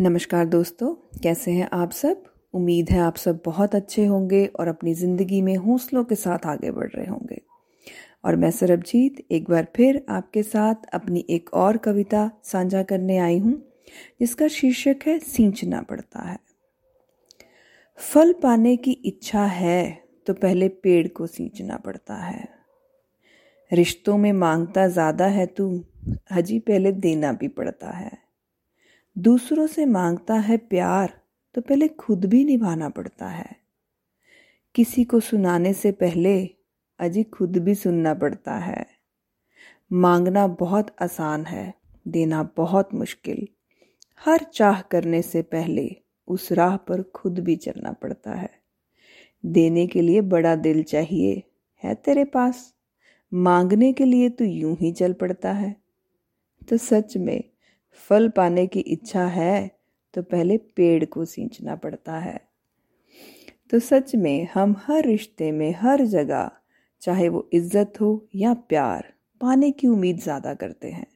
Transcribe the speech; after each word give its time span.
नमस्कार 0.00 0.46
दोस्तों, 0.46 0.92
कैसे 1.22 1.50
हैं 1.50 1.68
आप 1.72 1.90
सब? 1.90 2.24
उम्मीद 2.54 2.90
है 2.90 2.98
आप 3.00 3.16
सब 3.16 3.40
बहुत 3.44 3.74
अच्छे 3.74 4.04
होंगे 4.06 4.44
और 4.50 4.68
अपनी 4.68 4.92
ज़िंदगी 4.94 5.40
में 5.42 5.54
हौसलों 5.56 6.02
के 6.04 6.14
साथ 6.14 6.46
आगे 6.46 6.70
बढ़ 6.70 6.88
रहे 6.88 7.06
होंगे। 7.06 7.40
और 8.24 8.36
मैं 8.36 8.50
सरबजीत 8.50 9.24
एक 9.30 9.48
बार 9.50 9.66
फिर 9.76 10.04
आपके 10.08 10.42
साथ 10.42 10.84
अपनी 10.94 11.24
एक 11.30 11.48
और 11.54 11.76
कविता 11.76 12.30
साझा 12.44 12.82
करने 12.82 13.16
आई 13.18 13.38
हूँ, 13.38 13.54
जिसका 14.20 14.48
शीर्षक 14.48 15.06
है, 15.06 15.18
सींचना 15.18 15.80
पड़ता 15.82 16.26
है। 16.26 16.38
फल 17.98 18.32
पाने 18.32 18.76
की 18.76 18.92
इच्छा 19.04 19.44
है 19.44 20.02
तो 20.26 20.34
पहले 20.34 20.68
पेड़ 20.68 21.06
को 21.08 21.26
सींचना 21.28 21.76
पड़ता 21.76 22.16
है। 22.16 22.48
रिश्तों 23.70 24.18
में 24.18 24.32
माँगता 24.34 24.86
ज़्यादा 24.88 25.26
है 25.28 25.46
तू, 25.46 25.84
हजी 26.32 26.58
पहले 26.58 26.92
देना 26.92 27.32
भी 27.32 27.48
पड़ता 27.48 27.90
है। 27.90 28.25
दूसरों 29.18 29.66
से 29.66 29.86
माँगता 29.86 30.34
है 30.34 30.56
प्यार 30.56 31.20
तो 31.54 31.60
पहले 31.60 31.88
खुद 31.88 32.24
भी 32.24 32.44
निभाना 32.44 32.88
पड़ता 32.88 33.28
है। 33.28 33.56
किसी 34.74 35.04
को 35.04 35.20
सुनाने 35.20 35.72
से 35.72 35.92
पहले 35.92 36.50
अजी 36.98 37.22
खुद 37.22 37.56
भी 37.56 37.74
सुनना 37.74 38.14
पड़ता 38.14 38.54
है। 38.54 38.86
मांगना 39.92 40.46
बहुत 40.46 40.96
आसान 41.02 41.46
है, 41.46 41.74
देना 42.08 42.50
बहुत 42.56 42.94
मुश्किल। 42.94 43.48
हर 44.24 44.38
चाह 44.38 44.80
करने 44.80 45.22
से 45.22 45.42
पहले 45.42 45.96
उस 46.28 46.52
राह 46.52 46.76
पर 46.76 47.02
खुद 47.02 47.38
भी 47.38 47.56
चलना 47.56 47.92
पड़ता 47.92 48.34
है। 48.34 48.50
देने 49.46 49.86
के 49.86 50.02
लिए 50.02 50.20
बड़ा 50.20 50.56
दिल 50.56 50.82
चाहिए, 50.82 51.42
है 51.84 51.94
तेरे 51.94 52.24
पास? 52.24 52.74
मांगने 53.34 53.92
के 53.92 54.04
लिए 54.04 54.28
तो 54.28 54.44
यूँ 54.44 54.76
ही 54.80 54.92
चल 54.92 55.12
पड़ता 55.12 55.52
है। 55.52 55.76
तो 56.68 56.76
सच 56.76 57.16
में 57.16 57.44
फल 58.00 58.28
पाने 58.28 58.66
की 58.66 58.80
इच्छा 58.80 59.26
है 59.26 59.70
तो 60.14 60.22
पहले 60.22 60.56
पेड़ 60.76 61.04
को 61.04 61.24
सींचना 61.24 61.74
पड़ता 61.76 62.18
है। 62.18 62.40
तो 63.72 63.78
सच 63.78 64.14
में 64.14 64.48
हम 64.54 64.74
हर 64.80 65.04
रिश्ते 65.04 65.50
में, 65.52 65.74
हर 65.74 66.04
जगह, 66.04 66.50
चाहे 67.02 67.28
वो 67.28 67.48
इज़्ज़त 67.52 68.00
हो 68.00 68.28
या 68.34 68.54
प्यार, 68.54 69.12
पाने 69.40 69.70
की 69.70 69.88
उम्मीद 69.88 70.18
ज़्यादा 70.18 70.54
करते 70.54 70.90
हैं। 70.90 71.06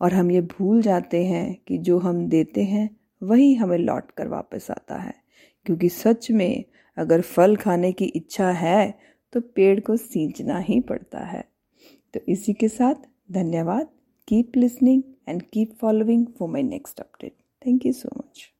और 0.00 0.14
हम 0.14 0.30
ये 0.30 0.40
भूल 0.40 0.82
जाते 0.82 1.24
हैं 1.24 1.56
कि 1.68 1.78
जो 1.78 1.98
हम 1.98 2.26
देते 2.28 2.64
हैं, 2.64 2.88
वही 3.22 3.54
हमें 3.54 3.78
लौट 3.78 4.10
कर 4.10 4.28
वापस 4.28 4.70
आता 4.70 4.96
है। 4.96 5.14
क्योंकि 5.66 5.88
सच 5.88 6.30
में 6.30 6.64
अगर 6.96 7.20
फल 7.20 7.56
खाने 7.56 7.92
की 7.92 8.04
इच्छा 8.06 8.50
है 8.50 8.94
तो 9.32 9.40
पेड़ 9.40 9.78
को 9.80 9.96
सींचना 9.96 10.58
ही 10.58 10.80
पड़ता 10.80 11.24
है। 11.26 11.44
तो 12.14 12.20
इसी 12.28 12.52
के 12.52 12.68
साथ 12.68 12.94
धन्यवाद। 13.32 13.88
Keep 14.28 14.56
listening 14.56 15.02
and 15.26 15.50
keep 15.50 15.78
following 15.78 16.26
for 16.26 16.48
my 16.48 16.62
next 16.62 16.98
update. 16.98 17.34
Thank 17.62 17.84
you 17.84 17.92
so 17.92 18.08
much. 18.16 18.52